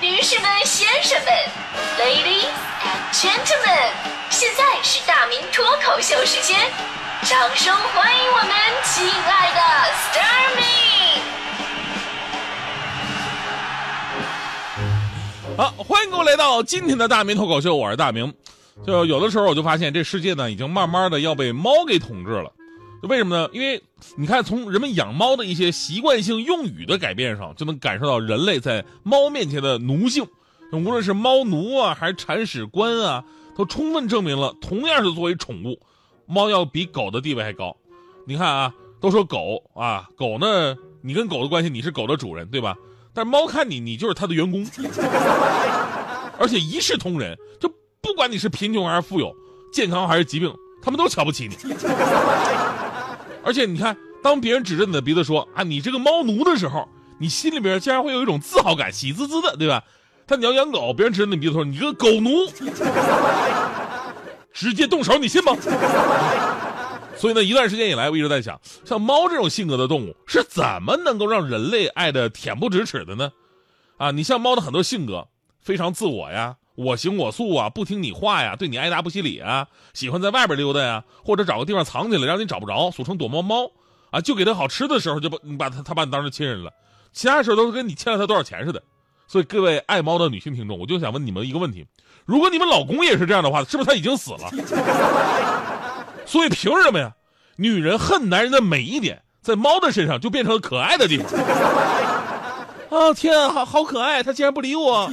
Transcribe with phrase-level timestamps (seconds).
[0.00, 1.32] 女士们、先生们
[1.96, 2.50] ，Ladies
[2.82, 3.92] and Gentlemen，
[4.28, 6.58] 现在是大明脱口秀时间，
[7.22, 8.50] 掌声欢迎我们
[8.84, 9.60] 亲爱的
[9.94, 10.64] s t a r m y
[15.56, 18.34] 好，欢迎各位来到今天的大明脱口秀，我是大明。
[18.84, 22.52] 就有的时候我就发现，这世界呢，已经慢慢的要被猫给统治了。
[23.02, 23.48] 为什么呢？
[23.52, 23.82] 因为
[24.16, 30.26] 你看，从人们养猫的一些习惯性用语的改变上，就能感受到人类在猫面前的奴性。
[30.72, 33.24] 无论是猫奴啊，还是铲屎官啊，
[33.56, 35.80] 都充分证明了，同样是作为宠物，
[36.26, 37.76] 猫要比狗的地位还高。
[38.26, 42.76] 你看啊，都说狗啊，狗呢，你跟狗的关系，你是狗的主人，对吧？
[43.14, 44.66] 但猫看你，你就是它的员工，
[46.38, 47.72] 而且一视同仁，就
[48.02, 49.34] 不管你是贫穷还是富有，
[49.72, 51.56] 健康还是疾病，他们都瞧不起你。
[53.46, 56.88] 而且你看，当别人指着你的鼻子说啊，你这个猫奴的时候，
[57.20, 59.84] 你心里边竟然会有一种自豪感，喜滋滋的，对吧？
[60.26, 62.30] 但你要养狗，别人指着你鼻子说你这个狗奴，
[64.52, 65.56] 直接动手，你信吗？
[67.16, 73.30] 所以呢，一段时间以来，我一直在想，像猫这种性格的动物是怎么能够让人类爱的恬不知耻的呢？
[73.96, 75.28] 啊，你像猫的很多性格，
[75.60, 76.56] 非常自我呀。
[76.76, 83.70] 我行我素啊，不听你话呀，对你爱答不理理啊，喜欢在外边溜达呀，或者找个地方藏起来，让你找不着，俗称躲猫猫
[84.10, 84.20] 啊。
[84.20, 86.70] 就给他好吃的时候，就把你把他他把你当成亲人了，
[87.12, 88.82] 其他时候都是跟你欠了他多少钱似的。
[89.26, 91.84] 所以各位爱猫的女性听众，我就想问你们一个问题：
[92.24, 94.50] 如果你们老公也是这样的话，是不是他已经死了？
[96.26, 97.12] 所以凭什么呀？
[97.56, 101.26] 女人恨男人的每一点，在猫的身上就变成了可爱的地方。
[102.88, 105.10] 啊天啊，好好可爱，他竟然不理我。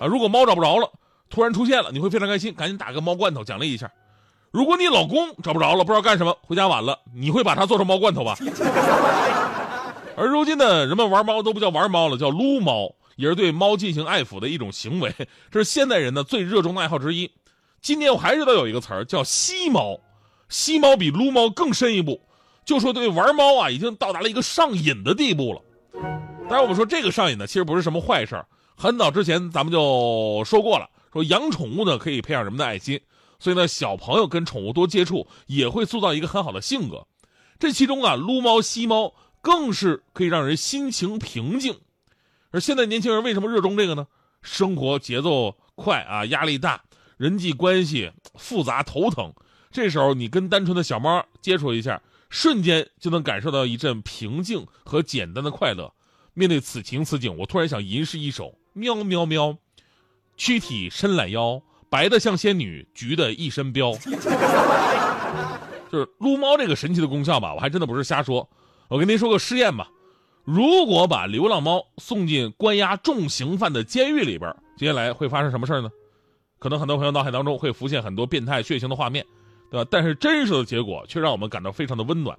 [0.00, 0.90] 啊，如果猫找不着了，
[1.30, 3.90] 突然出现了，你会非常开心，赶紧打个猫罐头奖励一下。
[4.50, 8.36] 如果你老公找不着了，不知道干什么，回家晚了，你会把它做成猫罐头吧？
[10.16, 15.12] 而如今呢，人们玩猫都不叫玩猫了，叫撸猫，也是对猫进行爱抚的一种行为，
[15.50, 17.30] 这是现代人呢最热衷的爱好之一。
[17.82, 19.98] 今年我还知道有一个词儿叫吸猫，
[20.48, 22.20] 吸猫比撸猫更深一步，
[22.64, 25.60] 就说对玩猫啊，已经到达了一个上瘾的地步了。
[26.48, 28.46] 当然，我们说这个上瘾呢，其实不是什么坏事儿。
[28.76, 33.00] 很早之前，咱们就说过了，说养宠物呢可以培养人们的爱心，
[33.38, 37.06] 所以呢，小朋友跟宠物多接触，也会塑造一个很好的性格。
[37.58, 41.78] 这其中啊，撸猫吸猫更是可以让人心情平静。
[42.50, 44.06] 而现在年轻人为什么热衷这个呢？
[44.42, 46.82] 生活节奏快啊，压力大，
[47.16, 49.32] 人际关系复杂，头疼。
[49.70, 55.92] 这时候你跟单纯的小猫接触一下，瞬间就能感受到一阵平静和简单的快乐。
[56.34, 58.58] 面对此情此景，我突然想吟诗一首。
[58.74, 59.56] 喵喵喵，
[60.36, 63.96] 躯体伸懒腰，白的像仙女，橘的一身膘。
[65.90, 68.48] 就是撸猫这个神奇的功效吧，我还真的不是瞎说。
[68.88, 69.88] 我跟您说个试验吧，
[70.42, 75.88] 如果把流浪猫送进关押重刑犯的监狱里边，接下来会发生什么事呢？
[76.58, 79.24] 可能很多朋友脑海当中会浮现很多变态血腥的画面，
[79.70, 79.88] 对吧？
[79.88, 82.36] 但是真实的结果却让我们感到非常的温暖。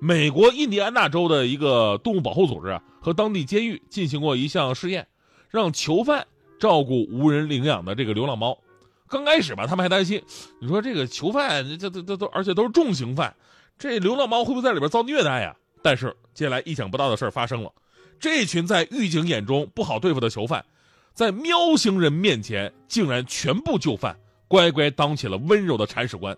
[0.00, 5.06] 美国印第安纳州的一个动物保护组织啊，和当地监狱进行过一项试验。
[5.54, 6.26] 让囚犯
[6.58, 8.58] 照顾无人领养的这个流浪猫，
[9.06, 10.20] 刚开始吧，他们还担心，
[10.60, 13.32] 你说这个囚犯这这这都而且都是重刑犯，
[13.78, 15.54] 这流浪猫会不会在里边遭虐待呀？
[15.80, 17.70] 但是接下来意想不到的事发生了，
[18.18, 20.64] 这群在狱警眼中不好对付的囚犯，
[21.12, 26.36] 在喵星人面前竟然全部就范，乖乖当起了温柔的铲屎官。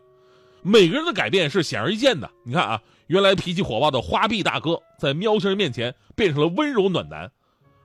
[0.61, 7.33] 每个人的改变是显而易见的，你看啊，原来脾气火爆的花臂大哥，在喵星人面前变成了温柔暖男。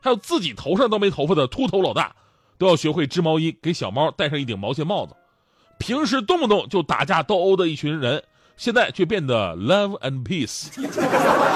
[0.01, 2.13] 还有自己头上都没头发的秃头老大，
[2.57, 5.15] 都要学会织毛衣，给小猫戴上一顶毛线帽子。
[5.77, 8.23] 平时动不动就打架斗殴的一群人，
[8.57, 10.67] 现在却变得 love and peace。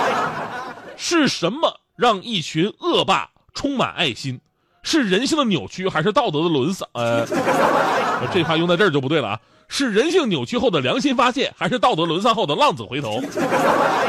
[0.96, 4.40] 是什么让一群恶霸充满爱心？
[4.84, 6.88] 是人性的扭曲，还是道德的沦丧？
[6.94, 7.26] 呃，
[8.32, 9.40] 这话用在这儿就不对了啊！
[9.68, 13.20] 是人性扭曲后的良心发现，还是道德沦丧后的浪子回头？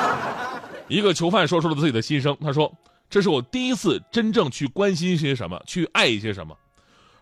[0.88, 2.70] 一个囚犯说出了自己的心声，他说。
[3.09, 6.57] 这是我第一次真正去关心一些什么，去爱一些什么，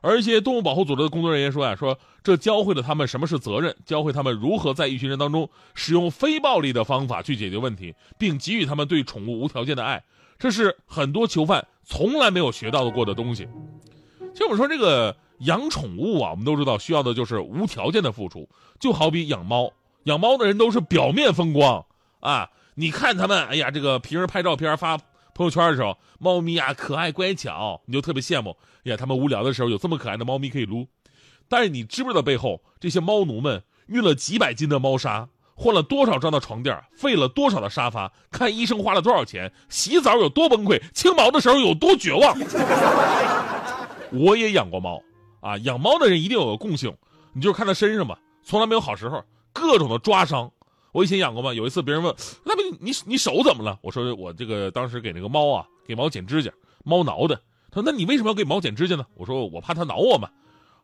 [0.00, 10.02] 而一些动物保护组织的工作人员说呀，说这教会了他们什么是责任，教会他们如何在一群人当中使用非暴力的方法去解决问题，并给予他们对宠物无条件的爱，
[10.38, 13.46] 这是很多囚犯从来没有学到过的东西。
[14.32, 18.48] 其实我们说这个养宠物啊，我们都知道需要的就是无条件的付出，
[18.80, 19.70] 就好比养猫，
[20.04, 21.84] 养猫的人都是表面风光
[22.20, 24.98] 啊，你看他们，哎呀，这个平时拍照片发。
[25.34, 28.56] 朋友圈的时候，猫咪啊可爱乖巧，你就特别羡慕。
[28.84, 30.86] 呀，他们无聊的时候有这么可爱的猫咪可以撸。
[31.48, 42.38] 但是你知不知道背后这些猫奴们运了几百斤的猫砂，换了多少张的床垫，废了多少的沙发，看医生花了多少钱，洗澡有多崩溃，清毛的时候有多绝望。
[44.12, 45.02] 我也养过猫，
[45.40, 46.96] 啊，养猫的人一定有个共性，
[47.32, 50.50] 你就是看它身上吧，从来没有好时候，各种的抓伤。
[50.94, 52.14] 我以前养过嘛，有一次别人问，
[52.44, 53.76] 那不你你手怎么了？
[53.82, 56.52] 我说我这个当时给那个猫啊，给猫剪指甲，
[56.84, 57.34] 猫挠的。
[57.72, 59.04] 他说那你为什么要给猫剪指甲呢？
[59.16, 60.28] 我说我怕它挠我嘛。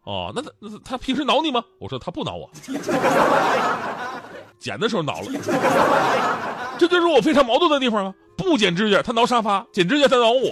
[0.02, 1.62] 哦，那它那他平时挠你吗？
[1.78, 2.50] 我说它不挠我，
[4.58, 5.26] 剪的时候挠了。
[6.76, 8.12] 这就是我非常矛盾的地方啊！
[8.36, 10.50] 不剪指甲它挠沙发，剪指甲它挠我。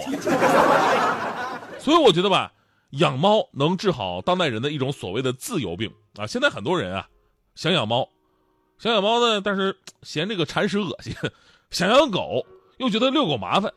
[1.79, 2.53] 所以我觉得吧，
[2.91, 6.25] 养猫能治好当代人的一种所谓的自由病啊！
[6.25, 7.05] 现在很多人啊，
[7.55, 8.07] 想养猫，
[8.79, 11.13] 想养猫呢，但是嫌这个铲屎恶心；
[11.69, 12.45] 想养狗
[12.77, 13.69] 又觉得遛狗麻烦；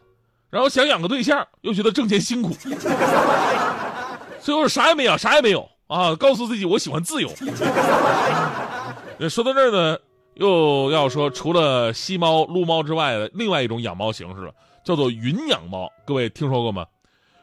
[0.49, 2.57] 然后想养个对象又觉得挣钱辛苦。
[4.41, 6.15] 最后啥也没养，啥也没有啊！
[6.15, 7.29] 告诉自己我喜欢自由。
[9.29, 9.99] 说到这儿呢，
[10.35, 14.53] 又要说除了吸猫、撸猫之外的另外一种养猫形式了，
[14.85, 15.91] 叫做云养猫。
[16.07, 16.87] 各位听说过吗？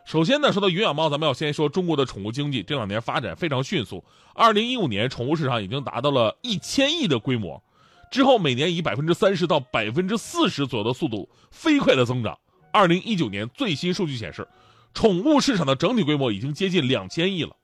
[0.10, 4.04] 首先呢，说到云养猫，咱们要先说中国的宠物经济这两年发展非常迅速。
[4.34, 7.62] 二零一五年，宠物市场已经达到了一千亿的规模，
[8.10, 12.36] 之后每年以百分之三十到百分之四十左右的速度飞快的增长。
[12.74, 14.48] 二零一九年最新数据显示。
[14.96, 17.56] 宠物市场的整体规模已经接近两千亿了，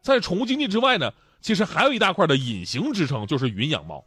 [0.00, 1.10] 在宠物经济之外呢，
[1.40, 4.04] 其实还有一大块的隐形支撑，就是云养猫。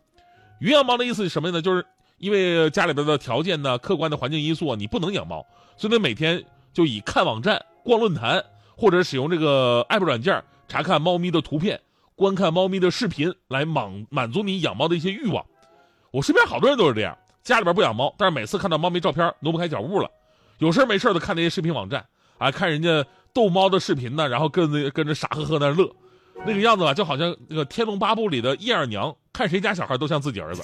[0.61, 1.61] 云养猫的意思是什么呢？
[1.61, 1.85] 就是
[2.19, 5.45] 因为家里边的条件呢、客观的环境因素啊，你不能养猫，
[5.75, 6.41] 所以呢每天
[6.71, 8.43] 就以看网站、逛论坛
[8.75, 11.79] 或者使用这个 app 软件查看猫咪的图片、
[12.15, 15.45] 观看猫咪的视频来满满足你养猫的一些欲望。
[16.11, 20.09] 我身边好多人都是这样，家里边不养猫，但是每次看到猫咪照片挪不开脚步了，
[20.59, 22.05] 有事没事的看那些视频网站。
[22.37, 25.87] 啊，看人家逗猫的视频呢，然后跟着跟着傻呵呵那乐，
[26.43, 30.63] 那个样子吧，就好像那个《天龙八部》里的叶二娘，看谁家小孩都像自己儿子。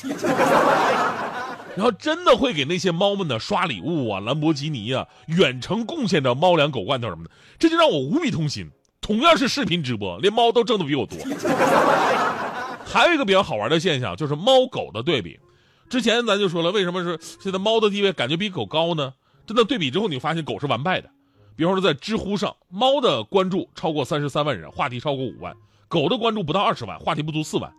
[1.78, 7.30] 然后真的会给那些猫们呢刷礼物啊，兰博基尼啊，远程贡献着猫粮、狗罐头什么的，
[7.60, 8.68] 这就让我无比痛心。
[9.00, 11.18] 同样是视频直播，连猫都挣的比我多。
[12.84, 15.40] 还有一个比较好玩的现象，就是猫狗的对比。
[15.88, 19.14] 之前咱就说了，为什么是现在猫的地位感觉比狗高呢？
[19.46, 21.10] 真的对比之后，你发现狗是完败的。
[21.56, 25.54] 比方说，在知乎上，猫的关注超过三十三万人，话题超过五万；
[25.88, 27.72] 狗的关注不到二十万，话题不足四万。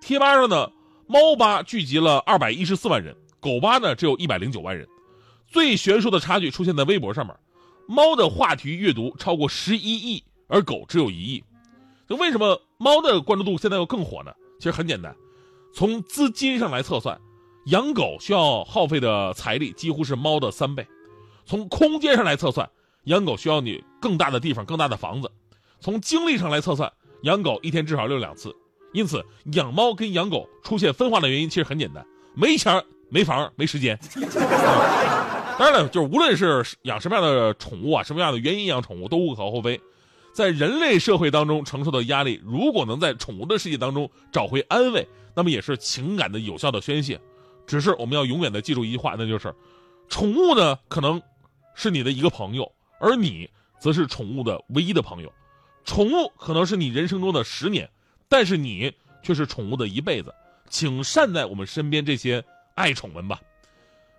[0.00, 0.70] 贴吧上呢，
[1.06, 4.86] 猫吧聚集了二百一十四万人，狗吧呢只有一百零九万人。
[5.46, 7.34] 最悬殊的差距出现在微博上面，
[7.86, 11.42] 猫的话题阅读超过十一亿，而狗只有一亿。
[12.06, 14.32] 那为什么猫的关注度现在又更火呢？
[14.58, 15.14] 其实很简单，
[15.72, 17.18] 从资金上来测算，
[17.66, 20.84] 养狗需要耗费的财力几乎是猫的三倍；
[21.46, 22.68] 从空间上来测算。
[23.04, 25.30] 养狗需要你更大的地方、更大的房子。
[25.80, 26.92] 从精力上来测算，
[27.22, 28.54] 养狗一天至少遛两次。
[28.92, 33.98] 因此，养猫跟养狗出现分化的原因其实很简单：没钱、没房、没时间。
[35.58, 39.80] 当然了，就是无论是养什么样的宠物啊，什么样的原因养宠物都无可厚非。
[40.32, 47.20] 在人类社会当中承受的压力，如果能在宠物的世界当中找回安慰，那么也是情感的有效的宣泄。
[47.66, 49.52] 只是我们要永远的记住一句话，那就是：
[50.08, 51.20] 宠物呢，可能
[51.74, 52.70] 是你的一个朋友。
[53.00, 53.48] 而你
[53.80, 55.32] 则是宠物的唯一的朋友，
[55.84, 57.88] 宠物可能是你人生中的十年，
[58.28, 60.32] 但是你却是宠物的一辈子。
[60.68, 62.44] 请善待我们身边这些
[62.78, 63.40] 爱宠们吧。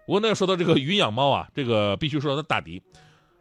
[0.05, 2.81] 不过呢，说到这个云养猫啊，这个必须说到大迪，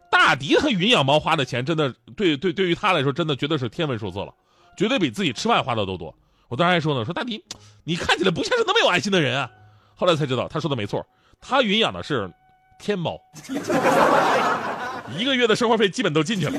[0.09, 4.33] 大迪和云养猫花的钱真的对对对于他来说真的绝对是天文数字了，
[4.77, 6.15] 绝对比自己吃饭花的都多。
[6.47, 7.43] 我当时还说呢，说大迪，
[7.83, 9.49] 你看起来不像是那么有爱心的人啊。
[9.95, 11.05] 后来才知道他说的没错，
[11.41, 12.31] 他云养的是
[12.79, 13.19] 天猫。
[15.17, 16.53] 一个月的生活费基本都进去了。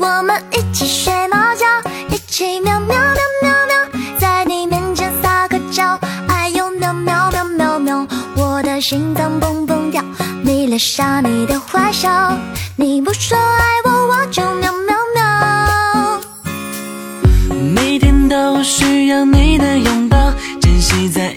[0.00, 1.66] 我们一起睡猫觉，
[2.08, 3.14] 一起喵喵喵，
[8.88, 10.00] 心脏蹦蹦跳，
[10.44, 12.38] 迷恋上你的坏笑，
[12.76, 16.20] 你不说爱我，我就喵喵喵。
[17.74, 21.34] 每天都需要你的拥抱，珍惜在